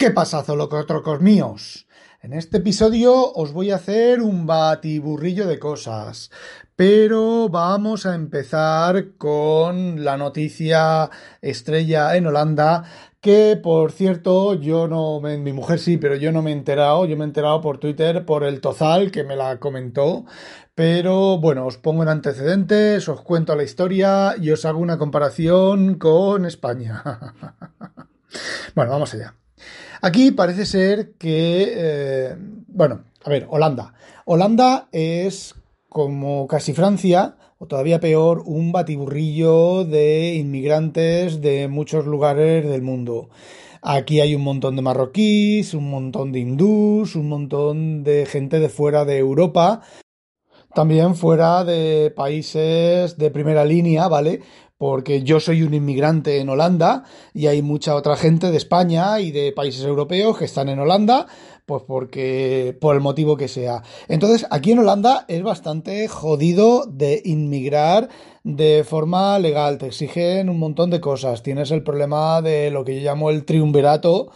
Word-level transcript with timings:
¿Qué 0.00 0.10
pasa, 0.10 0.42
zolocotrocos 0.42 1.20
míos? 1.20 1.86
En 2.22 2.32
este 2.32 2.56
episodio 2.56 3.34
os 3.34 3.52
voy 3.52 3.70
a 3.70 3.76
hacer 3.76 4.22
un 4.22 4.46
batiburrillo 4.46 5.46
de 5.46 5.58
cosas, 5.58 6.30
pero 6.74 7.50
vamos 7.50 8.06
a 8.06 8.14
empezar 8.14 9.18
con 9.18 10.02
la 10.02 10.16
noticia 10.16 11.10
estrella 11.42 12.16
en 12.16 12.26
Holanda, 12.26 12.84
que 13.20 13.60
por 13.62 13.92
cierto, 13.92 14.54
yo 14.54 14.88
no, 14.88 15.20
mi 15.20 15.52
mujer 15.52 15.78
sí, 15.78 15.98
pero 15.98 16.16
yo 16.16 16.32
no 16.32 16.40
me 16.40 16.52
he 16.52 16.54
enterado, 16.54 17.04
yo 17.04 17.18
me 17.18 17.24
he 17.24 17.28
enterado 17.28 17.60
por 17.60 17.76
Twitter, 17.76 18.24
por 18.24 18.42
el 18.42 18.62
Tozal, 18.62 19.10
que 19.10 19.22
me 19.22 19.36
la 19.36 19.60
comentó, 19.60 20.24
pero 20.74 21.36
bueno, 21.36 21.66
os 21.66 21.76
pongo 21.76 22.04
en 22.04 22.08
antecedentes, 22.08 23.06
os 23.06 23.20
cuento 23.20 23.54
la 23.54 23.64
historia 23.64 24.34
y 24.40 24.50
os 24.50 24.64
hago 24.64 24.78
una 24.78 24.96
comparación 24.96 25.96
con 25.96 26.46
España. 26.46 27.04
bueno, 28.74 28.92
vamos 28.92 29.12
allá. 29.12 29.34
Aquí 30.02 30.30
parece 30.30 30.64
ser 30.64 31.12
que, 31.18 31.72
eh, 31.76 32.36
bueno, 32.68 33.04
a 33.22 33.28
ver, 33.28 33.46
Holanda. 33.50 33.92
Holanda 34.24 34.88
es 34.92 35.54
como 35.90 36.46
casi 36.46 36.72
Francia, 36.72 37.36
o 37.58 37.66
todavía 37.66 38.00
peor, 38.00 38.42
un 38.46 38.72
batiburrillo 38.72 39.84
de 39.84 40.36
inmigrantes 40.36 41.42
de 41.42 41.68
muchos 41.68 42.06
lugares 42.06 42.66
del 42.66 42.80
mundo. 42.80 43.28
Aquí 43.82 44.20
hay 44.20 44.34
un 44.34 44.42
montón 44.42 44.76
de 44.76 44.82
marroquíes, 44.82 45.74
un 45.74 45.90
montón 45.90 46.32
de 46.32 46.40
hindús, 46.40 47.14
un 47.16 47.28
montón 47.28 48.02
de 48.02 48.24
gente 48.24 48.58
de 48.60 48.70
fuera 48.70 49.04
de 49.04 49.18
Europa, 49.18 49.82
también 50.74 51.14
fuera 51.14 51.64
de 51.64 52.12
países 52.14 53.16
de 53.16 53.30
primera 53.30 53.64
línea, 53.64 54.08
¿vale? 54.08 54.40
porque 54.80 55.22
yo 55.22 55.40
soy 55.40 55.62
un 55.62 55.74
inmigrante 55.74 56.38
en 56.38 56.48
Holanda 56.48 57.04
y 57.34 57.48
hay 57.48 57.60
mucha 57.60 57.94
otra 57.94 58.16
gente 58.16 58.50
de 58.50 58.56
España 58.56 59.20
y 59.20 59.30
de 59.30 59.52
países 59.52 59.84
europeos 59.84 60.38
que 60.38 60.46
están 60.46 60.70
en 60.70 60.78
Holanda, 60.78 61.26
pues 61.66 61.82
porque 61.86 62.74
por 62.80 62.94
el 62.94 63.02
motivo 63.02 63.36
que 63.36 63.46
sea. 63.46 63.82
Entonces, 64.08 64.46
aquí 64.50 64.72
en 64.72 64.78
Holanda 64.78 65.26
es 65.28 65.42
bastante 65.42 66.08
jodido 66.08 66.86
de 66.86 67.20
inmigrar 67.26 68.08
de 68.42 68.82
forma 68.82 69.38
legal, 69.38 69.76
te 69.76 69.88
exigen 69.88 70.48
un 70.48 70.58
montón 70.58 70.88
de 70.88 71.02
cosas. 71.02 71.42
Tienes 71.42 71.70
el 71.72 71.82
problema 71.82 72.40
de 72.40 72.70
lo 72.70 72.82
que 72.82 72.98
yo 72.98 73.02
llamo 73.02 73.28
el 73.28 73.44
triunvirato 73.44 74.30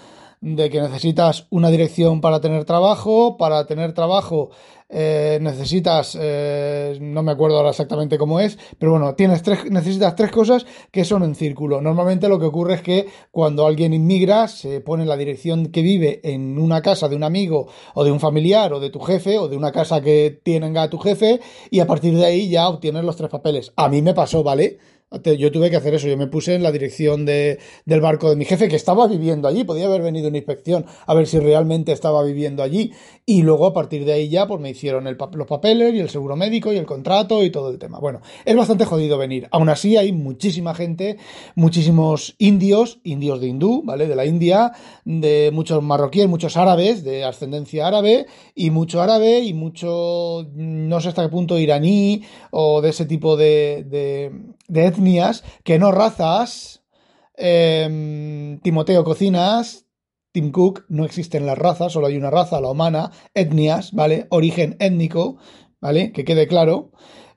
de 0.45 0.69
que 0.69 0.79
necesitas 0.79 1.47
una 1.49 1.71
dirección 1.71 2.21
para 2.21 2.39
tener 2.39 2.67
trabajo, 2.67 3.39
para 3.39 3.67
tener 3.67 3.95
trabajo 3.95 4.51
eh, 4.91 5.39
necesitas, 5.41 6.17
eh, 6.21 6.99
no 7.01 7.23
me 7.23 7.33
acuerdo 7.33 7.57
ahora 7.57 7.71
exactamente 7.71 8.19
cómo 8.19 8.39
es, 8.39 8.59
pero 8.79 8.93
bueno, 8.93 9.15
tienes 9.15 9.43
tres, 9.43 9.69
necesitas 9.71 10.15
tres 10.15 10.31
cosas 10.31 10.67
que 10.91 11.07
son 11.07 11.23
en 11.23 11.35
círculo. 11.35 11.81
Normalmente 11.81 12.29
lo 12.29 12.39
que 12.39 12.45
ocurre 12.45 12.75
es 12.75 12.83
que 12.83 13.07
cuando 13.31 13.67
alguien 13.67 13.95
inmigra, 13.95 14.47
se 14.47 14.81
pone 14.83 15.07
la 15.07 15.17
dirección 15.17 15.69
que 15.69 15.81
vive 15.81 16.21
en 16.23 16.59
una 16.59 16.83
casa 16.83 17.09
de 17.09 17.17
un 17.17 17.25
amigo 17.25 17.67
o 17.95 18.05
de 18.05 18.13
un 18.13 18.21
familiar 18.21 18.75
o 18.75 18.81
de 18.81 18.91
tu 18.91 19.01
jefe 19.01 19.39
o 19.39 19.49
de 19.49 19.57
una 19.57 19.73
casa 19.73 20.03
que 20.03 20.39
tenga 20.45 20.91
tu 20.91 20.99
jefe 20.99 21.41
y 21.71 21.81
a 21.81 21.87
partir 21.87 22.15
de 22.15 22.27
ahí 22.27 22.51
ya 22.51 22.69
obtienes 22.69 23.05
los 23.05 23.17
tres 23.17 23.31
papeles. 23.31 23.73
A 23.77 23.89
mí 23.89 24.03
me 24.03 24.13
pasó, 24.13 24.43
¿vale? 24.43 24.79
Yo 25.39 25.53
tuve 25.53 25.71
que 25.71 25.77
hacer 25.77 25.95
eso, 25.95 26.09
yo 26.09 26.17
me 26.17 26.27
puse 26.27 26.55
en 26.55 26.63
la 26.65 26.73
dirección 26.73 27.25
de, 27.25 27.61
del 27.85 28.01
barco 28.01 28.31
de 28.31 28.37
mi 28.37 28.45
jefe, 28.45 28.69
que 28.69 28.77
estaba 28.77 29.07
viviendo 29.07 29.47
allí, 29.47 29.63
podía 29.63 29.87
haber 29.87 30.03
venido 30.03 30.29
una 30.29 30.39
inspección 30.39 30.87
a 31.07 31.15
ver 31.15 31.29
si 31.29 31.39
realmente 31.39 31.93
estaba 31.93 32.23
viviendo 32.25 32.65
allí, 32.65 32.93
y 33.25 33.43
luego 33.43 33.67
a 33.67 33.73
partir 33.73 34.05
de 34.05 34.13
ahí 34.13 34.29
ya 34.29 34.47
pues 34.49 34.61
me 34.61 34.71
hicieron 34.71 35.05
los 35.05 35.47
papeles 35.47 35.95
y 35.95 36.01
el 36.01 36.11
seguro 36.11 36.35
médico 36.35 36.73
y 36.73 36.79
el 36.79 36.85
contrato 36.85 37.45
y 37.45 37.51
todo 37.51 37.71
el 37.71 37.79
tema. 37.79 38.01
Bueno, 38.01 38.23
es 38.45 38.57
bastante 38.57 38.85
jodido 38.85 39.17
venir. 39.17 39.47
Aún 39.53 39.69
así 39.69 39.97
hay 39.97 40.13
muchísima 40.13 40.75
gente, 40.75 41.19
muchísimos 41.55 42.35
indios, 42.39 42.99
indios 43.05 43.41
de 43.41 43.47
hindú, 43.47 43.83
¿vale? 43.85 44.09
De 44.09 44.17
la 44.17 44.27
India, 44.27 44.73
de 45.05 45.51
muchos 45.53 45.83
marroquíes, 45.83 46.29
muchos 46.29 46.57
árabes, 46.57 47.05
de 47.05 47.25
ascendencia 47.25 47.87
árabe, 47.87 48.27
y 48.55 48.71
mucho 48.71 49.01
árabe 49.01 49.41
y 49.41 49.55
mucho, 49.55 50.49
no 50.55 51.01
sé 51.01 51.09
hasta 51.09 51.23
qué 51.23 51.29
punto 51.29 51.59
iraní 51.59 52.23
o 52.51 52.81
de 52.81 52.91
ese 52.91 53.07
tipo 53.07 53.37
de, 53.37 54.33
de 54.69 54.87
etnias, 54.87 55.45
que 55.65 55.79
no 55.79 55.93
razas. 55.93 56.83
Em, 57.37 58.61
Timoteo 58.61 59.05
Cocinas, 59.05 59.87
Tim 60.33 60.51
Cook, 60.53 60.85
no 60.89 61.05
existen 61.05 61.47
las 61.47 61.59
razas, 61.59 61.93
solo 61.93 62.07
hay 62.07 62.17
una 62.17 62.31
raza, 62.31 62.61
la 62.61 62.71
humana, 62.71 63.11
etnias, 63.35 63.93
¿vale? 63.93 64.27
Origen 64.31 64.77
étnico, 64.81 65.37
¿vale? 65.81 66.13
Que 66.13 66.25
quede 66.25 66.47
claro. 66.47 66.91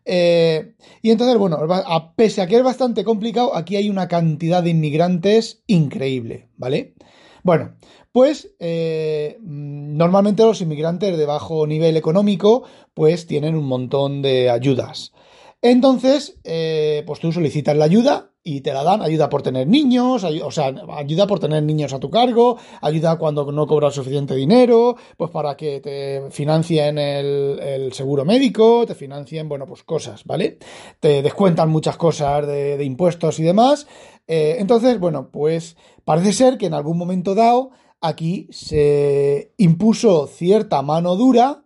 Eh, 0.05 0.73
y 1.01 1.11
entonces, 1.11 1.37
bueno, 1.37 1.59
a, 1.69 2.15
pese 2.15 2.41
a 2.41 2.47
que 2.47 2.55
es 2.55 2.63
bastante 2.63 3.03
complicado, 3.03 3.55
aquí 3.55 3.75
hay 3.75 3.89
una 3.89 4.07
cantidad 4.07 4.63
de 4.63 4.69
inmigrantes 4.69 5.63
increíble, 5.67 6.49
¿vale? 6.55 6.95
Bueno, 7.43 7.75
pues 8.11 8.55
eh, 8.59 9.37
normalmente 9.41 10.43
los 10.43 10.61
inmigrantes 10.61 11.17
de 11.17 11.25
bajo 11.25 11.67
nivel 11.67 11.97
económico, 11.97 12.63
pues 12.93 13.27
tienen 13.27 13.55
un 13.55 13.65
montón 13.65 14.21
de 14.21 14.49
ayudas. 14.49 15.13
Entonces, 15.61 16.39
eh, 16.43 17.03
pues 17.07 17.19
tú 17.19 17.31
solicitas 17.31 17.75
la 17.75 17.85
ayuda 17.85 18.31
y 18.43 18.61
te 18.61 18.73
la 18.73 18.83
dan, 18.83 19.01
ayuda 19.01 19.27
por 19.27 19.41
tener 19.41 19.67
niños, 19.67 20.23
o 20.23 20.51
sea, 20.51 20.73
ayuda 20.95 21.27
por 21.27 21.39
tener 21.39 21.63
niños 21.63 21.91
a 21.93 21.99
tu 21.99 22.09
cargo, 22.09 22.57
ayuda 22.81 23.17
cuando 23.17 23.51
no 23.51 23.65
cobras 23.65 23.95
suficiente 23.95 24.35
dinero, 24.35 24.95
pues 25.17 25.31
para 25.31 25.57
que 25.57 25.81
te 25.81 26.31
financien 26.31 26.97
el, 26.97 27.91
seguro 27.91 28.23
médico, 28.23 28.85
te 28.85 28.95
financien, 28.95 29.49
bueno, 29.49 29.65
pues 29.65 29.83
cosas, 29.83 30.23
¿vale? 30.25 30.59
Te 30.99 31.21
descuentan 31.23 31.69
muchas 31.69 31.97
cosas 31.97 32.47
de, 32.47 32.81
impuestos 32.85 33.39
y 33.39 33.43
demás. 33.43 33.87
Eh, 34.27 34.57
entonces, 34.59 34.99
bueno, 34.99 35.29
pues 35.31 35.75
parece 36.05 36.33
ser 36.33 36.57
que 36.57 36.67
en 36.67 36.75
algún 36.75 36.97
momento 36.97 37.35
dado 37.35 37.71
aquí 37.99 38.47
se 38.51 39.53
impuso 39.57 40.27
cierta 40.27 40.81
mano 40.83 41.15
dura 41.15 41.65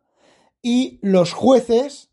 y 0.62 0.97
los 1.01 1.34
jueces 1.34 2.11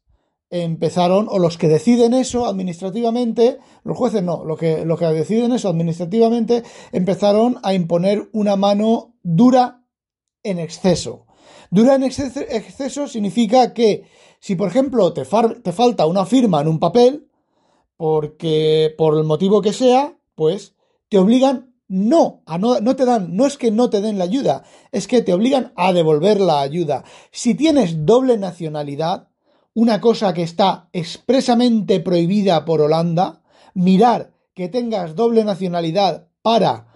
empezaron, 0.50 1.26
o 1.30 1.38
los 1.38 1.58
que 1.58 1.68
deciden 1.68 2.14
eso 2.14 2.46
administrativamente, 2.46 3.58
los 3.84 3.96
jueces 3.96 4.22
no, 4.22 4.44
los 4.44 4.58
que, 4.58 4.86
que 4.98 5.06
deciden 5.06 5.52
eso 5.52 5.68
administrativamente, 5.68 6.62
empezaron 6.92 7.58
a 7.62 7.74
imponer 7.74 8.28
una 8.32 8.56
mano 8.56 9.14
dura 9.22 9.84
en 10.42 10.58
exceso. 10.58 11.26
Dura 11.70 11.96
en 11.96 12.04
exceso, 12.04 13.08
significa 13.08 13.74
que 13.74 14.04
si, 14.40 14.54
por 14.54 14.68
ejemplo, 14.68 15.12
te, 15.12 15.22
te 15.62 15.72
falta 15.72 16.06
una 16.06 16.24
firma 16.24 16.60
en 16.60 16.68
un 16.68 16.78
papel, 16.78 17.28
porque 17.96 18.94
por 18.96 19.18
el 19.18 19.24
motivo 19.24 19.60
que 19.60 19.72
sea, 19.72 20.16
pues 20.34 20.76
te 21.08 21.18
obligan 21.18 21.74
no, 21.88 22.42
a 22.46 22.58
no, 22.58 22.80
no 22.80 22.96
te 22.96 23.06
dan, 23.06 23.34
no 23.34 23.46
es 23.46 23.56
que 23.56 23.70
no 23.70 23.88
te 23.88 24.02
den 24.02 24.18
la 24.18 24.24
ayuda, 24.24 24.62
es 24.92 25.08
que 25.08 25.22
te 25.22 25.32
obligan 25.32 25.72
a 25.74 25.92
devolver 25.92 26.38
la 26.38 26.60
ayuda. 26.60 27.04
Si 27.32 27.54
tienes 27.54 28.04
doble 28.04 28.36
nacionalidad, 28.36 29.27
una 29.78 30.00
cosa 30.00 30.34
que 30.34 30.42
está 30.42 30.88
expresamente 30.92 32.00
prohibida 32.00 32.64
por 32.64 32.80
Holanda, 32.80 33.42
mirar 33.74 34.32
que 34.52 34.68
tengas 34.68 35.14
doble 35.14 35.44
nacionalidad 35.44 36.26
para 36.42 36.88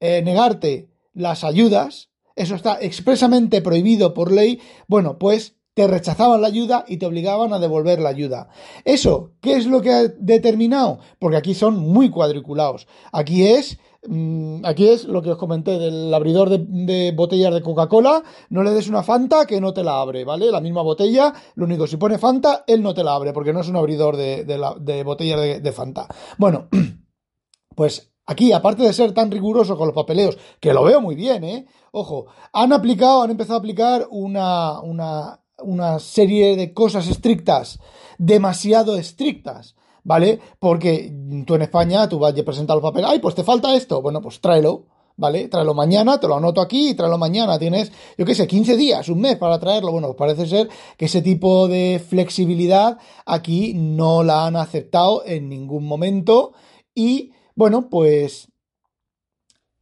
eh, 0.00 0.20
negarte 0.22 0.90
las 1.14 1.44
ayudas, 1.44 2.10
eso 2.34 2.54
está 2.54 2.78
expresamente 2.78 3.62
prohibido 3.62 4.12
por 4.12 4.32
ley, 4.32 4.60
bueno, 4.86 5.18
pues 5.18 5.55
te 5.76 5.86
rechazaban 5.86 6.40
la 6.40 6.48
ayuda 6.48 6.84
y 6.88 6.96
te 6.96 7.06
obligaban 7.06 7.52
a 7.52 7.60
devolver 7.60 8.00
la 8.00 8.08
ayuda. 8.08 8.48
Eso, 8.84 9.34
¿qué 9.40 9.56
es 9.56 9.66
lo 9.66 9.82
que 9.82 9.92
ha 9.92 10.08
determinado? 10.08 10.98
Porque 11.20 11.36
aquí 11.36 11.54
son 11.54 11.78
muy 11.78 12.10
cuadriculados. 12.10 12.88
Aquí 13.12 13.46
es 13.46 13.78
Mm, 14.08 14.64
aquí 14.64 14.88
es 14.88 15.04
lo 15.04 15.22
que 15.22 15.30
os 15.30 15.38
comenté 15.38 15.78
del 15.78 16.12
abridor 16.12 16.48
de, 16.50 17.12
botellas 17.12 17.52
de 17.52 17.62
Coca-Cola. 17.62 18.22
No 18.50 18.62
le 18.62 18.70
des 18.70 18.88
una 18.88 19.02
Fanta 19.02 19.46
que 19.46 19.60
no 19.60 19.72
te 19.72 19.82
la 19.82 20.00
abre, 20.00 20.24
¿vale? 20.24 20.50
La 20.50 20.60
misma 20.60 20.82
botella, 20.82 21.32
lo 21.54 21.64
único, 21.64 21.86
si 21.86 21.96
pone 21.96 22.18
Fanta, 22.18 22.64
él 22.66 22.82
no 22.82 22.94
te 22.94 23.04
la 23.04 23.14
abre, 23.14 23.32
porque 23.32 23.52
no 23.52 23.60
es 23.60 23.68
un 23.68 23.76
abridor 23.76 24.16
de, 24.16 24.44
de 24.44 25.02
botellas 25.04 25.62
de, 25.62 25.72
Fanta. 25.72 26.06
Bueno, 26.38 26.68
pues 27.74 28.12
aquí, 28.26 28.52
aparte 28.52 28.82
de 28.82 28.92
ser 28.92 29.12
tan 29.12 29.30
riguroso 29.30 29.76
con 29.76 29.88
los 29.88 29.94
papeleos, 29.94 30.38
que 30.60 30.72
lo 30.72 30.84
veo 30.84 31.00
muy 31.00 31.14
bien, 31.14 31.44
¿eh? 31.44 31.66
Ojo, 31.92 32.26
han 32.52 32.72
aplicado, 32.72 33.22
han 33.22 33.30
empezado 33.30 33.56
a 33.56 33.60
aplicar 33.60 34.06
una, 34.10 34.80
una, 34.80 35.40
una 35.62 35.98
serie 35.98 36.56
de 36.56 36.72
cosas 36.72 37.08
estrictas, 37.08 37.78
demasiado 38.18 38.96
estrictas 38.96 39.74
¿vale? 40.06 40.38
Porque 40.60 41.12
tú 41.44 41.56
en 41.56 41.62
España, 41.62 42.08
tú 42.08 42.20
vas 42.20 42.38
a 42.38 42.44
presentar 42.44 42.76
el 42.76 42.82
papel, 42.82 43.04
ay, 43.04 43.18
pues 43.18 43.34
te 43.34 43.42
falta 43.42 43.74
esto, 43.74 44.00
bueno, 44.00 44.22
pues 44.22 44.40
tráelo, 44.40 44.86
¿vale? 45.16 45.48
Tráelo 45.48 45.74
mañana, 45.74 46.20
te 46.20 46.28
lo 46.28 46.36
anoto 46.36 46.60
aquí 46.60 46.94
tráelo 46.94 47.18
mañana. 47.18 47.58
Tienes, 47.58 47.90
yo 48.16 48.24
qué 48.24 48.34
sé, 48.34 48.46
15 48.46 48.76
días, 48.76 49.08
un 49.08 49.20
mes 49.20 49.36
para 49.36 49.58
traerlo. 49.58 49.90
Bueno, 49.90 50.14
parece 50.14 50.46
ser 50.46 50.68
que 50.96 51.06
ese 51.06 51.22
tipo 51.22 51.66
de 51.66 52.00
flexibilidad 52.06 52.98
aquí 53.24 53.74
no 53.74 54.22
la 54.22 54.46
han 54.46 54.56
aceptado 54.56 55.24
en 55.26 55.48
ningún 55.48 55.86
momento 55.86 56.52
y, 56.94 57.32
bueno, 57.56 57.88
pues 57.90 58.48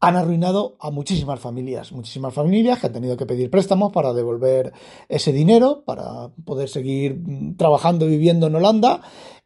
han 0.04 0.16
arruinado 0.16 0.76
a 0.80 0.90
muchísimas 0.90 1.40
familias, 1.40 1.90
muchísimas 1.92 2.34
familias 2.34 2.78
que 2.78 2.88
han 2.88 2.92
tenido 2.92 3.16
que 3.16 3.24
pedir 3.24 3.48
préstamos 3.48 3.90
para 3.90 4.12
devolver 4.12 4.72
ese 5.08 5.32
dinero, 5.32 5.82
para 5.86 6.28
poder 6.44 6.68
seguir 6.68 7.16
mm, 7.16 7.56
trabajando 7.56 8.06
y 8.06 8.10
viviendo 8.10 8.46
en 8.46 8.56
Holanda. 8.56 9.00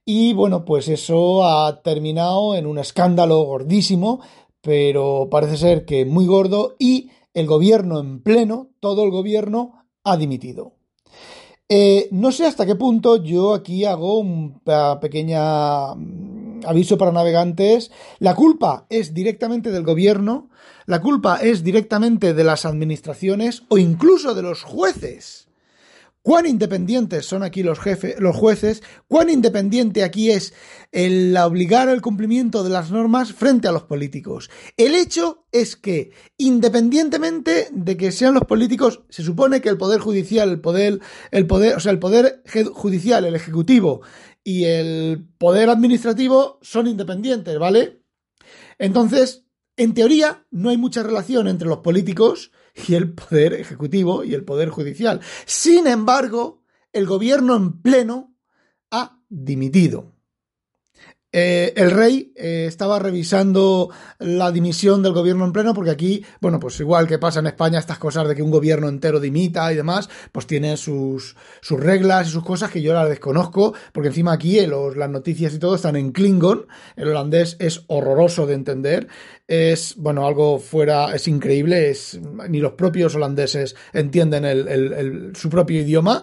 Y 0.05 0.33
bueno, 0.33 0.65
pues 0.65 0.89
eso 0.89 1.45
ha 1.45 1.81
terminado 1.83 2.57
en 2.57 2.67
un 2.67 2.79
escándalo 2.79 3.43
gordísimo, 3.45 4.21
pero 4.61 5.29
parece 5.31 5.57
ser 5.57 5.85
que 5.85 6.05
muy 6.05 6.27
gordo 6.27 6.75
y 6.79 7.11
el 7.35 7.47
gobierno 7.47 8.01
en 8.01 8.21
pleno, 8.23 8.71
todo 8.81 9.05
el 9.05 9.11
gobierno, 9.11 9.85
ha 10.03 10.17
dimitido. 10.17 10.73
Eh, 11.69 12.09
no 12.11 12.33
sé 12.33 12.47
hasta 12.47 12.67
qué 12.67 12.75
punto 12.75 13.23
yo 13.23 13.55
aquí 13.55 13.85
hago 13.85 14.19
una 14.19 14.99
pequeña 14.99 15.95
aviso 16.67 16.99
para 16.99 17.13
navegantes, 17.13 17.91
la 18.19 18.35
culpa 18.35 18.87
es 18.91 19.15
directamente 19.15 19.71
del 19.71 19.85
gobierno, 19.85 20.51
la 20.87 21.01
culpa 21.01 21.37
es 21.37 21.63
directamente 21.63 22.35
de 22.35 22.45
las 22.45 22.65
administraciones 22.65 23.65
o 23.69 23.79
incluso 23.79 24.35
de 24.35 24.43
los 24.43 24.63
jueces. 24.63 25.49
¿Cuán 26.29 26.45
independientes 26.45 27.25
son 27.25 27.43
aquí 27.43 27.63
los, 27.63 27.79
jefes, 27.79 28.17
los 28.19 28.37
jueces? 28.37 28.83
¿Cuán 29.07 29.31
independiente 29.31 30.05
aquí 30.05 30.31
es 30.31 30.53
el 30.93 31.35
obligar 31.39 31.89
al 31.89 32.03
cumplimiento 32.03 32.63
de 32.63 32.69
las 32.69 32.91
normas 32.91 33.33
frente 33.33 33.67
a 33.67 33.73
los 33.73 33.85
políticos? 33.85 34.51
El 34.77 34.95
hecho 34.95 35.47
es 35.53 35.77
que, 35.77 36.11
independientemente 36.37 37.69
de 37.73 37.97
que 37.97 38.13
sean 38.13 38.35
los 38.35 38.45
políticos, 38.45 39.05
se 39.09 39.23
supone 39.23 39.63
que 39.63 39.71
el 39.71 39.79
poder 39.79 40.01
judicial, 40.01 40.51
el 40.51 40.61
poder, 40.61 41.01
el 41.31 41.47
poder, 41.47 41.77
o 41.77 41.81
sea, 41.81 41.93
el 41.93 41.99
poder 41.99 42.43
judicial, 42.75 43.25
el 43.25 43.35
ejecutivo 43.35 44.03
y 44.49 44.65
el 44.65 45.29
poder 45.37 45.69
administrativo 45.69 46.59
son 46.62 46.87
independientes, 46.87 47.59
¿vale? 47.59 48.00
Entonces, 48.79 49.45
en 49.77 49.93
teoría, 49.93 50.47
no 50.50 50.71
hay 50.71 50.79
mucha 50.79 51.03
relación 51.03 51.49
entre 51.49 51.69
los 51.69 51.81
políticos 51.81 52.50
y 52.89 52.95
el 52.95 53.12
poder 53.12 53.53
ejecutivo 53.53 54.25
y 54.25 54.33
el 54.33 54.47
poder 54.47 54.71
judicial. 54.71 55.21
Sin 55.45 55.87
embargo, 55.87 56.62
el 56.95 57.05
gobierno 57.05 57.56
en 57.56 57.83
pleno 57.83 58.35
ha 58.91 59.21
dimitido. 59.29 60.15
Eh, 61.31 61.75
el 61.77 61.91
rey 61.91 62.33
eh, 62.37 62.65
estaba 62.67 62.99
revisando 62.99 63.91
la 64.19 64.51
dimisión 64.51 65.03
del 65.03 65.13
gobierno 65.13 65.45
en 65.45 65.53
pleno, 65.53 65.75
porque 65.75 65.91
aquí, 65.91 66.25
bueno, 66.41 66.59
pues 66.59 66.81
igual 66.81 67.07
que 67.07 67.19
pasa 67.19 67.41
en 67.41 67.49
España, 67.49 67.79
estas 67.79 67.99
cosas 67.99 68.27
de 68.27 68.35
que 68.35 68.43
un 68.43 68.51
gobierno 68.51 68.89
entero 68.89 69.21
dimita 69.21 69.71
y 69.71 69.77
demás, 69.77 70.09
pues 70.33 70.47
tiene 70.47 70.79
sus, 70.79 71.37
sus 71.61 71.81
reglas 71.81 72.29
y 72.29 72.31
sus 72.31 72.45
cosas 72.45 72.71
que 72.71 72.81
yo 72.81 72.95
las 72.95 73.11
desconozco, 73.11 73.75
porque 73.93 74.09
encima 74.09 74.33
aquí 74.33 74.59
eh, 74.59 74.67
las 74.67 75.11
noticias 75.11 75.53
y 75.53 75.59
todo 75.59 75.75
están 75.75 75.97
en 75.97 76.13
Klingon, 76.13 76.67
el 76.97 77.09
holandés 77.09 77.57
es 77.59 77.85
horroroso 77.89 78.47
de 78.47 78.55
entender, 78.55 79.09
es, 79.47 79.97
bueno, 79.97 80.27
algo 80.27 80.59
fuera, 80.59 81.15
es 81.15 81.29
increíble, 81.29 81.91
es, 81.91 82.19
ni 82.49 82.61
los 82.61 82.73
propios 82.73 83.15
holandeses 83.15 83.77
entienden 83.93 85.35
su 85.35 85.51
propio 85.51 85.81
idioma, 85.81 86.23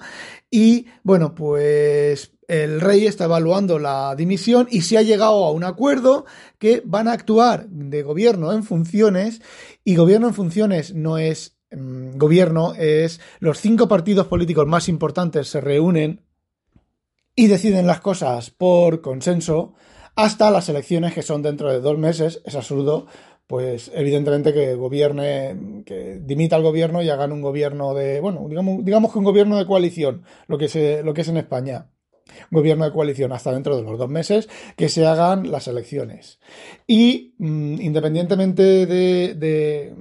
y 0.49 0.87
bueno, 1.03 1.35
pues 1.35 2.34
el 2.47 2.81
rey 2.81 3.05
está 3.05 3.25
evaluando 3.25 3.79
la 3.79 4.15
dimisión 4.15 4.67
y 4.69 4.81
se 4.81 4.97
ha 4.97 5.01
llegado 5.01 5.45
a 5.45 5.51
un 5.51 5.63
acuerdo 5.63 6.25
que 6.59 6.81
van 6.85 7.07
a 7.07 7.13
actuar 7.13 7.67
de 7.69 8.03
gobierno 8.03 8.51
en 8.53 8.63
funciones 8.63 9.41
y 9.83 9.95
gobierno 9.95 10.27
en 10.27 10.33
funciones 10.33 10.93
no 10.93 11.17
es 11.17 11.57
mm, 11.71 12.17
gobierno, 12.17 12.73
es 12.75 13.19
los 13.39 13.59
cinco 13.59 13.87
partidos 13.87 14.27
políticos 14.27 14.67
más 14.67 14.89
importantes 14.89 15.47
se 15.47 15.61
reúnen 15.61 16.21
y 17.35 17.47
deciden 17.47 17.87
las 17.87 17.99
cosas 17.99 18.49
por 18.49 19.01
consenso 19.01 19.73
hasta 20.15 20.51
las 20.51 20.69
elecciones 20.69 21.13
que 21.13 21.21
son 21.21 21.41
dentro 21.41 21.69
de 21.69 21.81
dos 21.81 21.97
meses. 21.97 22.41
Es 22.45 22.55
absurdo, 22.55 23.07
pues 23.47 23.91
evidentemente 23.93 24.53
que 24.53 24.75
gobierne, 24.75 25.83
que 25.85 26.19
dimita 26.23 26.55
el 26.55 26.63
gobierno 26.63 27.01
y 27.01 27.09
hagan 27.09 27.33
un 27.33 27.41
gobierno 27.41 27.93
de, 27.93 28.21
bueno, 28.21 28.45
digamos, 28.47 28.85
digamos 28.85 29.11
que 29.11 29.19
un 29.19 29.25
gobierno 29.25 29.57
de 29.57 29.65
coalición, 29.65 30.23
lo 30.47 30.57
que, 30.57 31.01
lo 31.03 31.13
que 31.13 31.21
es 31.21 31.27
en 31.27 31.37
España 31.37 31.89
gobierno 32.51 32.85
de 32.85 32.91
coalición 32.91 33.31
hasta 33.31 33.51
dentro 33.51 33.75
de 33.75 33.83
los 33.83 33.97
dos 33.97 34.09
meses 34.09 34.49
que 34.75 34.89
se 34.89 35.05
hagan 35.05 35.51
las 35.51 35.67
elecciones. 35.67 36.39
Y 36.87 37.35
mm, 37.37 37.81
independientemente 37.81 38.85
de, 38.85 39.93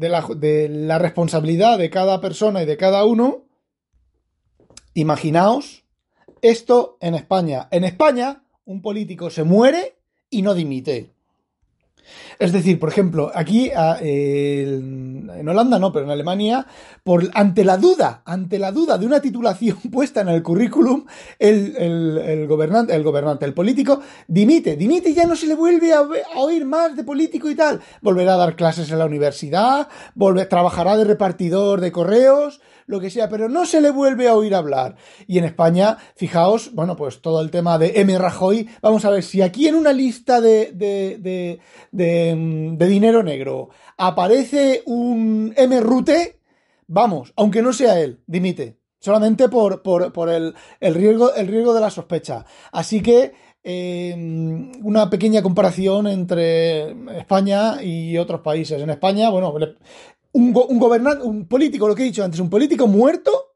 la 0.00 0.98
responsabilidad 0.98 1.78
de 1.78 1.90
cada 1.90 2.20
persona 2.20 2.62
y 2.62 2.66
de 2.66 2.76
cada 2.76 3.04
uno, 3.04 3.44
imaginaos 4.94 5.84
esto 6.42 6.96
en 7.00 7.14
España. 7.14 7.68
En 7.70 7.84
España, 7.84 8.42
un 8.64 8.82
político 8.82 9.30
se 9.30 9.44
muere 9.44 9.96
y 10.30 10.42
no 10.42 10.54
dimite. 10.54 11.12
Es 12.38 12.52
decir, 12.52 12.78
por 12.78 12.88
ejemplo, 12.88 13.30
aquí 13.34 13.70
en 13.74 15.48
Holanda 15.48 15.78
no, 15.78 15.92
pero 15.92 16.04
en 16.06 16.10
Alemania, 16.10 16.66
por, 17.04 17.30
ante 17.34 17.64
la 17.64 17.76
duda, 17.76 18.22
ante 18.24 18.58
la 18.58 18.72
duda 18.72 18.98
de 18.98 19.06
una 19.06 19.20
titulación 19.20 19.78
puesta 19.92 20.20
en 20.20 20.28
el 20.28 20.42
currículum, 20.42 21.04
el, 21.38 22.46
gobernante, 22.48 22.94
el 22.94 23.02
gobernante, 23.02 23.44
el 23.44 23.54
político, 23.54 24.00
dimite, 24.26 24.76
dimite 24.76 25.10
y 25.10 25.14
ya 25.14 25.26
no 25.26 25.36
se 25.36 25.46
le 25.46 25.54
vuelve 25.54 25.92
a, 25.92 26.02
oír 26.36 26.64
más 26.64 26.96
de 26.96 27.04
político 27.04 27.50
y 27.50 27.54
tal. 27.54 27.80
Volverá 28.00 28.34
a 28.34 28.38
dar 28.38 28.56
clases 28.56 28.90
en 28.90 28.98
la 28.98 29.06
universidad, 29.06 29.88
trabajará 30.48 30.96
de 30.96 31.04
repartidor 31.04 31.80
de 31.80 31.92
correos, 31.92 32.60
lo 32.90 33.00
que 33.00 33.08
sea, 33.08 33.28
pero 33.28 33.48
no 33.48 33.64
se 33.64 33.80
le 33.80 33.90
vuelve 33.90 34.28
a 34.28 34.34
oír 34.34 34.54
hablar. 34.54 34.96
Y 35.26 35.38
en 35.38 35.44
España, 35.44 35.96
fijaos, 36.16 36.74
bueno, 36.74 36.96
pues 36.96 37.22
todo 37.22 37.40
el 37.40 37.50
tema 37.50 37.78
de 37.78 38.00
M. 38.00 38.18
Rajoy, 38.18 38.68
vamos 38.82 39.04
a 39.04 39.10
ver 39.10 39.22
si 39.22 39.40
aquí 39.40 39.68
en 39.68 39.76
una 39.76 39.92
lista 39.92 40.40
de, 40.40 40.72
de, 40.72 41.18
de, 41.92 42.76
de 42.76 42.86
dinero 42.88 43.22
negro 43.22 43.70
aparece 43.96 44.82
un 44.86 45.54
M. 45.56 45.80
Rute, 45.80 46.40
vamos, 46.88 47.32
aunque 47.36 47.62
no 47.62 47.72
sea 47.72 48.00
él, 48.00 48.20
dimite. 48.26 48.80
Solamente 48.98 49.48
por, 49.48 49.82
por, 49.82 50.12
por 50.12 50.28
el, 50.28 50.54
el, 50.80 50.94
riesgo, 50.94 51.32
el 51.34 51.46
riesgo 51.46 51.72
de 51.72 51.80
la 51.80 51.90
sospecha. 51.90 52.44
Así 52.70 53.00
que 53.00 53.32
eh, 53.62 54.14
una 54.82 55.08
pequeña 55.08 55.42
comparación 55.42 56.06
entre 56.06 56.90
España 57.18 57.82
y 57.82 58.18
otros 58.18 58.40
países. 58.40 58.82
En 58.82 58.90
España, 58.90 59.30
bueno, 59.30 59.54
un, 60.32 60.54
un 60.68 60.78
gobernante, 60.78 61.24
un 61.24 61.46
político, 61.46 61.88
lo 61.88 61.94
que 61.94 62.02
he 62.02 62.06
dicho 62.06 62.24
antes, 62.24 62.40
un 62.40 62.50
político 62.50 62.86
muerto 62.86 63.54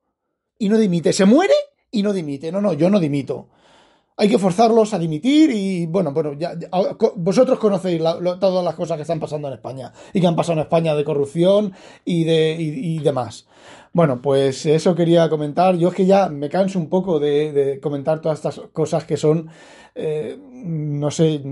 y 0.58 0.68
no 0.68 0.78
dimite. 0.78 1.12
Se 1.12 1.24
muere 1.24 1.54
y 1.90 2.02
no 2.02 2.12
dimite. 2.12 2.52
No, 2.52 2.60
no, 2.60 2.72
yo 2.72 2.90
no 2.90 3.00
dimito. 3.00 3.48
Hay 4.16 4.28
que 4.28 4.38
forzarlos 4.38 4.94
a 4.94 4.98
dimitir 4.98 5.50
y 5.50 5.86
bueno, 5.86 6.12
bueno, 6.12 6.34
ya, 6.34 6.54
vosotros 7.16 7.58
conocéis 7.58 8.00
todas 8.38 8.64
las 8.64 8.76
cosas 8.76 8.96
que 8.96 9.02
están 9.02 9.18
pasando 9.18 9.48
en 9.48 9.54
España 9.54 9.92
y 10.12 10.20
que 10.20 10.26
han 10.28 10.36
pasado 10.36 10.60
en 10.60 10.64
España 10.64 10.94
de 10.94 11.02
corrupción 11.02 11.72
y 12.04 12.22
de 12.22 12.56
y, 12.56 12.98
demás. 13.00 13.48
Bueno, 13.92 14.22
pues 14.22 14.66
eso 14.66 14.94
quería 14.94 15.28
comentar. 15.28 15.76
Yo 15.76 15.88
es 15.88 15.94
que 15.94 16.06
ya 16.06 16.28
me 16.28 16.48
canso 16.48 16.78
un 16.78 16.88
poco 16.88 17.18
de, 17.18 17.80
comentar 17.82 18.20
todas 18.20 18.38
estas 18.38 18.60
cosas 18.72 19.04
que 19.04 19.16
son, 19.16 19.48
eh, 19.96 20.38
no 20.52 21.10
sé. 21.10 21.42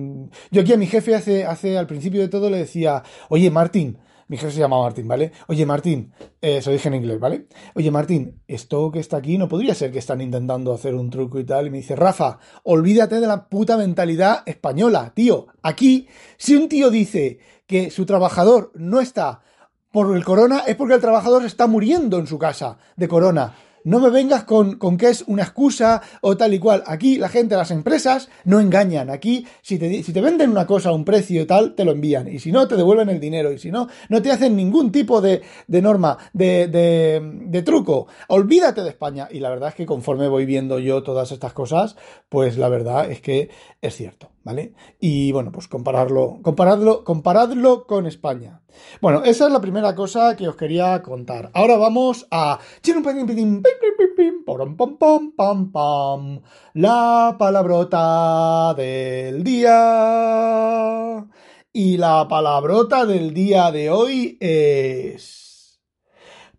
Yo 0.53 0.61
aquí 0.61 0.73
a 0.73 0.77
mi 0.77 0.87
jefe 0.87 1.17
hace, 1.17 1.45
hace 1.45 1.77
al 1.77 1.89
principio 1.89 2.21
de 2.21 2.29
todo 2.29 2.49
le 2.49 2.59
decía, 2.59 3.03
oye 3.29 3.51
Martín, 3.51 3.99
mi 4.33 4.39
jefe 4.39 4.51
se 4.51 4.61
llama 4.61 4.81
Martín, 4.81 5.07
¿vale? 5.07 5.31
Oye, 5.49 5.67
Martín, 5.67 6.15
eh, 6.41 6.63
se 6.63 6.71
lo 6.71 6.73
dije 6.73 6.89
en 6.89 6.95
inglés, 6.95 7.21
¿vale? 7.21 7.49
Oye, 7.75 7.91
Martín, 7.91 8.41
esto 8.49 8.91
que 8.91 8.99
está 8.99 9.19
aquí 9.19 9.37
no 9.37 9.47
podría 9.47 9.75
ser 9.75 9.93
que 9.93 9.99
están 9.99 10.23
intentando 10.23 10.73
hacer 10.73 10.95
un 10.95 11.11
truco 11.11 11.39
y 11.39 11.45
tal. 11.45 11.67
Y 11.67 11.71
me 11.71 11.77
dice, 11.77 11.97
Rafa, 11.97 12.39
olvídate 12.63 13.21
de 13.21 13.27
la 13.27 13.51
puta 13.51 13.77
mentalidad 13.77 14.43
española, 14.47 15.13
tío. 15.15 15.49
Aquí, 15.63 16.09
si 16.39 16.55
un 16.55 16.71
tío 16.71 16.89
dice 16.89 17.41
que 17.67 17.91
su 17.91 18.07
trabajador 18.07 18.73
no 18.75 19.01
está 19.01 19.43
por 19.91 20.17
el 20.17 20.25
corona, 20.25 20.61
es 20.67 20.77
porque 20.77 20.95
el 20.95 21.03
trabajador 21.03 21.45
está 21.45 21.67
muriendo 21.67 22.19
en 22.19 22.27
su 22.27 22.39
casa 22.39 22.79
de 22.97 23.09
corona. 23.09 23.55
No 23.85 24.01
me 24.01 24.11
vengas 24.11 24.45
con, 24.45 24.77
con 24.79 24.97
que 24.97 25.09
es 25.09 25.25
una 25.27 25.43
excusa 25.43 26.03
o 26.21 26.37
tal 26.37 26.55
y 26.55 26.59
cual. 26.59 26.83
Aquí 26.87 27.19
la 27.19 27.29
gente, 27.29 27.57
las 27.57 27.71
empresas, 27.71 28.29
no 28.45 28.61
engañan. 28.61 29.11
Aquí, 29.11 29.47
si 29.63 29.79
te, 29.79 30.03
si 30.03 30.13
te 30.13 30.21
venden 30.21 30.51
una 30.51 30.67
cosa 30.67 30.91
a 30.91 30.93
un 30.93 31.05
precio 31.05 31.47
tal, 31.47 31.75
te 31.75 31.85
lo 31.85 31.93
envían. 31.93 32.29
Y 32.29 32.39
si 32.39 32.53
no, 32.53 32.67
te 32.69 32.77
devuelven 32.77 33.09
el 33.09 33.21
dinero. 33.21 33.53
Y 33.53 33.59
si 33.59 33.71
no, 33.71 33.89
no 34.09 34.23
te 34.23 34.31
hacen 34.31 34.57
ningún 34.57 34.93
tipo 34.93 35.21
de, 35.21 35.43
de 35.67 35.83
norma, 35.83 36.19
de, 36.33 36.69
de, 36.69 37.21
de 37.23 37.63
truco. 37.63 38.07
Olvídate 38.29 38.83
de 38.83 38.91
España. 38.91 39.29
Y 39.31 39.41
la 39.41 39.51
verdad 39.51 39.71
es 39.71 39.75
que 39.75 39.87
conforme 39.87 40.29
voy 40.29 40.47
viendo 40.47 40.79
yo 40.79 41.03
todas 41.03 41.33
estas 41.33 41.53
cosas, 41.53 41.97
pues 42.29 42.57
la 42.59 42.69
verdad 42.69 43.11
es 43.11 43.21
que 43.21 43.51
es 43.81 43.97
cierto. 43.97 44.32
¿Vale? 44.45 44.75
Y 45.01 45.33
bueno, 45.33 45.53
pues 45.53 45.69
compararlo, 45.69 46.39
comparadlo, 46.43 47.05
comparadlo 47.05 47.87
con 47.87 48.07
España. 48.07 48.63
Bueno, 49.01 49.23
esa 49.25 49.47
es 49.47 49.53
la 49.53 49.61
primera 49.61 49.95
cosa 49.95 50.37
que 50.37 50.49
os 50.49 50.57
quería 50.57 51.03
contar. 51.03 51.51
Ahora 51.55 51.77
vamos 51.77 52.27
a 52.31 52.59
la 56.75 57.37
palabrota 57.39 58.75
del 58.75 59.45
día. 59.45 61.27
y 61.75 61.97
la 61.97 62.29
palabrota 62.29 63.07
del 63.07 63.33
día 63.33 63.71
de 63.71 63.91
hoy 63.91 64.37
es... 64.41 65.81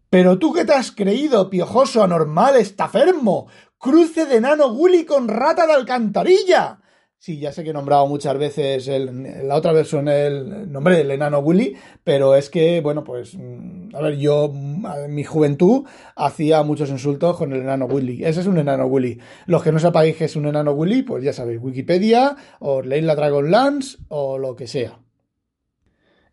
Pero 0.09 0.37
tú 0.37 0.53
qué 0.53 0.65
te 0.65 0.73
has 0.73 0.91
creído, 0.91 1.49
piojoso, 1.49 2.03
anormal, 2.03 2.55
estafermo, 2.55 3.47
cruce 3.79 4.25
de 4.25 4.41
nano 4.41 4.71
Gully 4.71 5.05
con 5.05 5.27
rata 5.27 5.65
de 5.65 5.73
alcantarilla. 5.73 6.82
Sí, 7.23 7.39
ya 7.39 7.53
sé 7.53 7.63
que 7.63 7.69
he 7.69 7.73
nombrado 7.73 8.05
muchas 8.05 8.37
veces 8.37 8.85
el, 8.89 9.47
la 9.47 9.55
otra 9.55 9.71
versión 9.71 10.09
el 10.09 10.69
nombre 10.69 10.97
del 10.97 11.09
enano 11.09 11.39
Willy, 11.39 11.73
pero 12.03 12.35
es 12.35 12.49
que, 12.49 12.81
bueno, 12.81 13.05
pues, 13.05 13.35
mm, 13.35 13.95
a 13.95 14.01
ver, 14.01 14.17
yo 14.17 14.51
mm, 14.53 14.85
en 15.05 15.15
mi 15.15 15.23
juventud 15.23 15.85
hacía 16.17 16.63
muchos 16.63 16.89
insultos 16.89 17.37
con 17.37 17.53
el 17.53 17.61
enano 17.61 17.85
Willy. 17.85 18.25
Ese 18.25 18.41
es 18.41 18.45
un 18.47 18.57
enano 18.57 18.87
Willy. 18.87 19.21
Los 19.45 19.63
que 19.63 19.71
no 19.71 19.79
sepáis 19.79 20.17
que 20.17 20.25
es 20.25 20.35
un 20.35 20.47
enano 20.47 20.73
Willy, 20.73 21.03
pues 21.03 21.23
ya 21.23 21.31
sabéis, 21.31 21.61
Wikipedia, 21.61 22.35
o 22.59 22.81
leéis 22.81 23.05
la 23.05 23.15
Dragonlance, 23.15 23.99
o 24.09 24.37
lo 24.37 24.57
que 24.57 24.67
sea. 24.67 25.02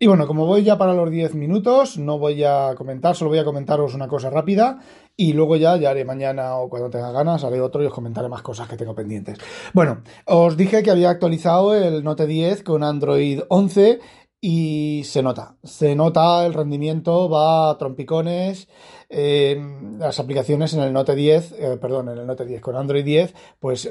Y 0.03 0.07
bueno, 0.07 0.27
como 0.27 0.47
voy 0.47 0.65
ya 0.65 0.79
para 0.79 0.95
los 0.95 1.11
10 1.11 1.35
minutos, 1.35 1.99
no 1.99 2.19
voy 2.19 2.43
a 2.43 2.75
comentar, 2.75 3.15
solo 3.15 3.29
voy 3.29 3.39
a 3.39 3.45
comentaros 3.45 3.95
una 3.95 4.09
cosa 4.09 4.31
rápida 4.31 4.79
y 5.15 5.35
luego 5.35 5.57
ya, 5.57 5.77
ya 5.77 5.91
haré 5.91 6.07
mañana 6.07 6.57
o 6.57 6.71
cuando 6.71 6.89
tenga 6.89 7.13
ganas, 7.13 7.45
haré 7.45 7.61
otro 7.61 7.83
y 7.83 7.87
os 7.87 7.93
comentaré 7.93 8.27
más 8.31 8.41
cosas 8.41 8.67
que 8.67 8.79
tengo 8.79 8.95
pendientes. 8.95 9.37
Bueno, 9.75 10.03
os 10.25 10.57
dije 10.57 10.83
que 10.83 10.91
había 10.91 11.11
actualizado 11.11 11.75
el 11.75 12.03
Note 12.03 12.27
10 12.27 12.63
con 12.63 12.83
Android 12.83 13.43
11 13.51 14.01
y 14.41 15.03
se 15.05 15.23
nota, 15.23 15.59
se 15.65 15.95
nota 15.95 16.47
el 16.47 16.55
rendimiento, 16.55 17.29
va 17.29 17.69
a 17.69 17.77
trompicones. 17.77 18.69
Eh, 19.13 19.61
las 19.99 20.21
aplicaciones 20.21 20.73
en 20.73 20.83
el 20.83 20.93
Note 20.93 21.17
10, 21.17 21.53
eh, 21.59 21.79
perdón, 21.81 22.11
en 22.11 22.19
el 22.19 22.27
Note 22.29 22.47
10 22.47 22.61
con 22.61 22.77
Android 22.77 23.05
10, 23.05 23.35
pues 23.59 23.91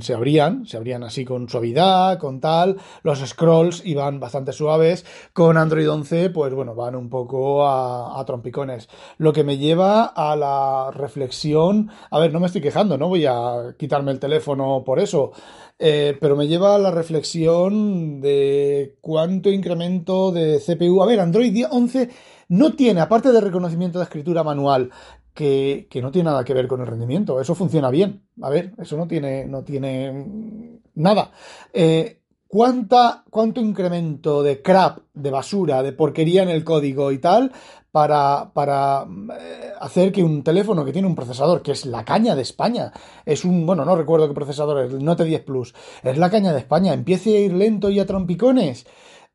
se 0.00 0.14
abrían, 0.14 0.64
se 0.64 0.76
abrían 0.76 1.02
así 1.02 1.24
con 1.24 1.48
suavidad, 1.48 2.18
con 2.18 2.38
tal, 2.40 2.76
los 3.02 3.18
scrolls 3.18 3.84
iban 3.84 4.20
bastante 4.20 4.52
suaves, 4.52 5.04
con 5.32 5.56
Android 5.56 5.90
11, 5.90 6.30
pues 6.30 6.54
bueno, 6.54 6.76
van 6.76 6.94
un 6.94 7.10
poco 7.10 7.66
a, 7.66 8.20
a 8.20 8.24
trompicones. 8.24 8.88
Lo 9.18 9.32
que 9.32 9.42
me 9.42 9.58
lleva 9.58 10.04
a 10.04 10.36
la 10.36 10.92
reflexión, 10.92 11.90
a 12.10 12.20
ver, 12.20 12.32
no 12.32 12.38
me 12.38 12.46
estoy 12.46 12.60
quejando, 12.60 12.96
no 12.96 13.08
voy 13.08 13.26
a 13.26 13.74
quitarme 13.76 14.12
el 14.12 14.20
teléfono 14.20 14.84
por 14.84 15.00
eso, 15.00 15.32
eh, 15.78 16.16
pero 16.20 16.36
me 16.36 16.46
lleva 16.46 16.76
a 16.76 16.78
la 16.78 16.92
reflexión 16.92 18.20
de 18.20 18.96
cuánto 19.00 19.50
incremento 19.50 20.30
de 20.30 20.60
CPU. 20.64 21.02
A 21.02 21.06
ver, 21.06 21.18
Android 21.18 21.64
11 21.68 22.10
no 22.54 22.74
tiene, 22.74 23.00
aparte 23.00 23.32
de 23.32 23.40
reconocimiento 23.40 23.98
de 23.98 24.04
escritura 24.04 24.44
manual, 24.44 24.90
que, 25.34 25.88
no 26.00 26.10
tiene 26.10 26.30
nada 26.30 26.44
que 26.44 26.54
ver 26.54 26.68
con 26.68 26.80
el 26.80 26.86
rendimiento. 26.86 27.40
Eso 27.40 27.54
funciona 27.54 27.90
bien. 27.90 28.22
A 28.40 28.50
ver, 28.50 28.72
eso 28.78 28.96
no 28.96 29.06
tiene, 29.08 29.46
no 29.46 29.64
tiene 29.64 30.80
nada. 30.94 31.32
Eh, 31.72 32.20
¿cuánta, 32.46 33.24
¿Cuánto 33.28 33.60
incremento 33.60 34.42
de 34.42 34.62
crap, 34.62 35.00
de 35.12 35.30
basura, 35.30 35.82
de 35.82 35.92
porquería 35.92 36.44
en 36.44 36.50
el 36.50 36.62
código 36.62 37.10
y 37.10 37.18
tal 37.18 37.50
para, 37.90 38.52
para 38.54 39.06
eh, 39.40 39.72
hacer 39.80 40.12
que 40.12 40.22
un 40.22 40.44
teléfono 40.44 40.84
que 40.84 40.92
tiene 40.92 41.08
un 41.08 41.16
procesador 41.16 41.62
que 41.62 41.72
es 41.72 41.86
la 41.86 42.04
caña 42.04 42.36
de 42.36 42.42
España, 42.42 42.92
es 43.24 43.44
un, 43.44 43.66
bueno, 43.66 43.84
no 43.84 43.96
recuerdo 43.96 44.28
qué 44.28 44.34
procesador 44.34 44.84
es, 44.84 44.92
el 44.92 45.04
Note 45.04 45.24
10 45.24 45.42
Plus, 45.42 45.74
es 46.02 46.18
la 46.18 46.30
caña 46.30 46.52
de 46.52 46.60
España, 46.60 46.92
empiece 46.92 47.36
a 47.36 47.40
ir 47.40 47.52
lento 47.52 47.90
y 47.90 47.98
a 47.98 48.06
trompicones. 48.06 48.86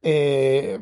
Eh, 0.01 0.79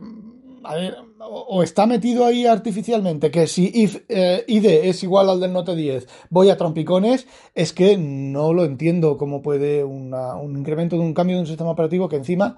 a 0.68 0.76
ver, 0.76 0.98
o, 1.20 1.64
está 1.64 1.86
metido 1.86 2.26
ahí 2.26 2.46
artificialmente, 2.46 3.32
que 3.32 3.48
si 3.48 3.72
if, 3.74 4.04
eh, 4.10 4.44
ID 4.48 4.66
es 4.66 5.04
igual 5.04 5.30
al 5.30 5.40
del 5.40 5.54
Note 5.54 5.76
10, 5.76 6.08
voy 6.30 6.50
a 6.50 6.58
trompicones, 6.58 7.28
es 7.56 7.74
que 7.74 7.98
no 7.98 8.54
lo 8.54 8.66
entiendo 8.66 9.18
cómo 9.18 9.42
puede 9.42 9.84
un 9.84 10.58
incremento 10.58 10.98
de 10.98 11.02
un 11.02 11.14
cambio 11.14 11.38
de 11.38 11.42
un 11.42 11.48
sistema 11.48 11.72
operativo 11.72 12.10
que 12.10 12.18
encima 12.18 12.58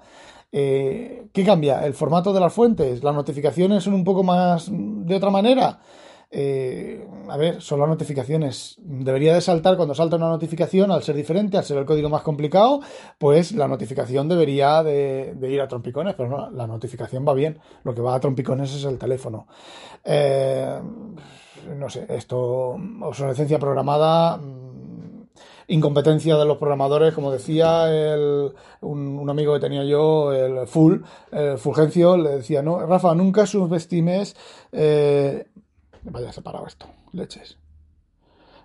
eh, 0.52 1.28
¿Qué 1.32 1.44
cambia? 1.44 1.86
¿El 1.86 1.94
formato 1.94 2.32
de 2.32 2.40
las 2.40 2.52
fuentes? 2.52 3.04
¿Las 3.04 3.14
notificaciones 3.14 3.84
son 3.84 3.94
un 3.94 4.04
poco 4.04 4.24
más 4.24 4.68
de 4.70 5.14
otra 5.14 5.30
manera? 5.30 5.80
Eh, 6.32 7.08
a 7.28 7.36
ver, 7.36 7.60
son 7.60 7.80
las 7.80 7.88
notificaciones. 7.88 8.76
Debería 8.78 9.34
de 9.34 9.40
saltar 9.40 9.76
cuando 9.76 9.94
salta 9.94 10.16
una 10.16 10.28
notificación, 10.28 10.92
al 10.92 11.02
ser 11.02 11.16
diferente, 11.16 11.56
al 11.56 11.64
ser 11.64 11.78
el 11.78 11.84
código 11.84 12.08
más 12.08 12.22
complicado, 12.22 12.80
pues 13.18 13.52
la 13.52 13.66
notificación 13.66 14.28
debería 14.28 14.82
de, 14.82 15.34
ir 15.42 15.60
a 15.60 15.68
trompicones, 15.68 16.14
pero 16.14 16.28
no, 16.28 16.50
la 16.50 16.66
notificación 16.66 17.26
va 17.26 17.34
bien. 17.34 17.58
Lo 17.82 17.94
que 17.94 18.00
va 18.00 18.14
a 18.14 18.20
trompicones 18.20 18.72
es 18.74 18.84
el 18.84 18.98
teléfono. 18.98 19.48
Eh, 20.04 20.80
no 21.76 21.90
sé, 21.90 22.06
esto, 22.08 22.76
obsolescencia 23.00 23.58
programada 23.58 24.40
incompetencia 25.70 26.36
de 26.36 26.44
los 26.44 26.58
programadores, 26.58 27.14
como 27.14 27.30
decía 27.30 27.88
el, 27.90 28.52
un, 28.80 29.30
amigo 29.30 29.54
que 29.54 29.60
tenía 29.60 29.84
yo, 29.84 30.32
el 30.32 30.66
Full, 30.66 30.98
el 31.30 31.58
Fulgencio, 31.58 32.16
le 32.16 32.30
decía, 32.30 32.60
no, 32.60 32.84
Rafa, 32.84 33.14
nunca 33.14 33.46
subestimes, 33.46 34.36
eh, 34.72 35.46
vaya 36.04 36.32
separado 36.32 36.66
esto, 36.66 36.86
leches, 37.12 37.58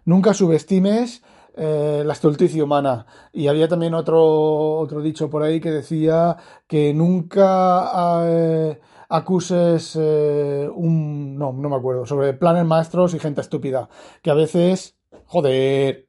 nunca 0.06 0.34
subestimes 0.34 1.24
eh, 1.58 2.04
la 2.06 2.14
estulticia 2.14 2.64
humana. 2.64 3.06
Y 3.32 3.48
había 3.48 3.68
también 3.68 3.94
otro, 3.94 4.78
otro 4.78 5.02
dicho 5.02 5.30
por 5.30 5.44
ahí 5.44 5.62
que 5.62 5.72
decía 5.72 6.36
que 6.68 6.94
nunca 6.94 8.24
eh, 8.26 8.80
acuses 9.08 9.96
un... 9.96 11.38
No, 11.38 11.54
no 11.54 11.70
me 11.70 11.76
acuerdo, 11.78 12.06
sobre 12.06 12.34
planes 12.34 12.66
maestros 12.66 13.14
y 13.14 13.20
gente 13.20 13.42
estúpida. 13.42 13.90
Que 14.22 14.32
a 14.32 14.36
veces... 14.36 14.96
Joder, 15.28 16.08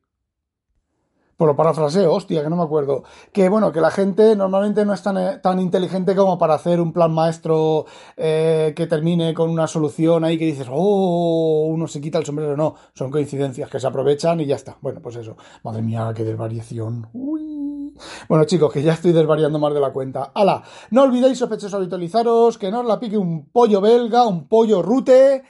por 1.37 1.49
lo 1.49 1.57
parafraseo, 1.57 2.13
hostia, 2.13 2.43
que 2.43 2.49
no 2.49 2.57
me 2.57 2.63
acuerdo. 2.63 3.05
Que 3.33 3.49
bueno, 3.49 3.73
que 3.73 3.81
la 3.81 3.91
gente 3.91 4.35
normalmente 4.37 4.85
no 4.85 4.95
es 4.95 5.03
tan, 5.03 5.19
eh, 5.19 5.39
tan 5.43 5.61
inteligente 5.61 6.17
como 6.17 6.39
para 6.39 6.55
hacer 6.55 6.81
un 6.81 6.93
plan 6.93 7.13
maestro 7.13 7.85
eh, 8.17 8.73
que 8.75 8.87
termine 8.87 9.35
con 9.35 9.51
una 9.51 9.67
solución 9.67 10.25
ahí 10.25 10.39
que 10.39 10.47
dices, 10.47 10.67
oh, 10.71 11.67
uno 11.69 11.87
se 11.87 12.01
quita 12.01 12.19
el 12.19 12.25
sombrero. 12.25 12.57
No, 12.57 12.75
son 12.95 13.11
coincidencias 13.11 13.69
que 13.69 13.79
se 13.79 13.87
aprovechan 13.87 14.41
y 14.41 14.47
ya 14.47 14.57
está. 14.57 14.79
Bueno, 14.81 15.01
pues 15.03 15.17
eso. 15.17 15.37
Madre 15.63 15.83
mía, 15.83 16.13
qué 16.15 16.25
desvariación. 16.25 17.09
Uy. 17.13 17.93
Bueno, 18.29 18.45
chicos, 18.45 18.73
que 18.73 18.83
ya 18.83 18.93
estoy 18.93 19.13
desvariando 19.13 19.59
más 19.59 19.75
de 19.75 19.81
la 19.81 19.93
cuenta. 19.93 20.33
¡Hala! 20.35 20.63
No 20.91 21.03
olvidéis, 21.03 21.39
sospechosos, 21.39 21.75
habitualizaros, 21.75 22.59
que 22.59 22.71
no 22.71 22.81
os 22.81 22.87
la 22.87 23.01
pique 23.01 23.17
un 23.17 23.51
pollo 23.51 23.81
belga, 23.81 24.27
un 24.27 24.49
pollo 24.49 24.83
rute. 24.83 25.43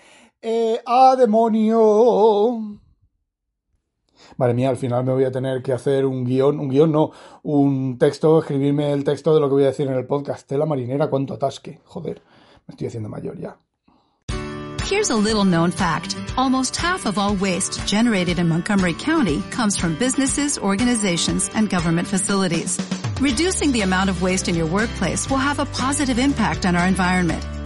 Eh, 0.43 0.81
¡A 0.85 1.17
demonio! 1.17 2.86
Madre 4.37 4.55
mía, 4.55 4.69
al 4.69 4.77
final 4.77 5.05
me 5.05 5.13
voy 5.13 5.25
a 5.25 5.31
tener 5.31 5.63
que 5.63 5.73
hacer 5.73 6.07
un 6.07 6.25
guion, 6.25 6.61
un 6.61 6.69
guion 6.69 6.93
no, 6.93 7.11
un 7.43 7.99
texto, 7.99 8.41
escribirme 8.41 8.93
el 8.93 9.05
texto 9.05 9.35
de 9.35 9.41
lo 9.41 9.49
que 9.49 9.55
voy 9.55 9.65
a 9.65 9.69
decir 9.69 9.87
en 9.87 9.95
el 9.95 10.07
podcast. 10.07 10.47
Tela 10.47 10.67
marinera, 10.67 11.09
cuánto 11.09 11.35
atasque. 11.35 11.81
Joder, 11.85 12.23
me 12.67 12.73
estoy 12.73 12.89
haciendo 12.89 13.09
mayor 13.09 13.39
ya. 13.39 13.57
Here's 14.89 15.11
a 15.11 15.17
little 15.17 15.45
known 15.45 15.73
fact. 15.73 16.17
Almost 16.37 16.77
half 16.77 17.07
of 17.07 17.19
all 17.19 17.35
waste 17.35 17.85
generated 17.89 18.39
in 18.39 18.49
Montgomery 18.49 18.95
County 18.95 19.43
comes 19.51 19.77
from 19.77 19.97
businesses, 19.97 20.59
organizations, 20.59 21.51
and 21.57 21.69
government 21.69 22.07
facilities. 22.07 22.79
Reducing 23.21 23.73
the 23.73 23.81
amount 23.81 24.11
of 24.11 24.23
waste 24.23 24.49
in 24.49 24.55
your 24.55 24.67
workplace 24.67 25.29
will 25.29 25.39
have 25.39 25.59
a 25.59 25.67
positive 25.67 26.21
impact 26.21 26.65
on 26.67 26.77
our 26.77 26.87
environment. 26.87 27.45